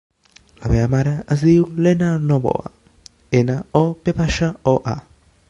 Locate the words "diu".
1.49-1.67